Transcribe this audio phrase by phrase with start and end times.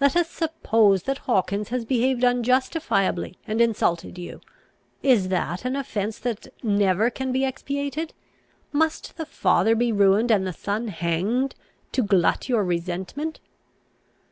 [0.00, 4.40] Let us suppose that Hawkins has behaved unjustifiably, and insulted you:
[5.02, 8.14] is that an offence that never can be expiated?
[8.70, 11.56] Must the father be ruined, and the son hanged,
[11.90, 13.40] to glut your resentment?"